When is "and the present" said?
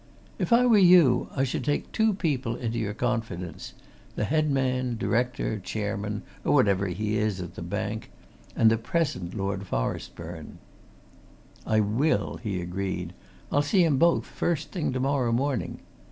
8.55-9.35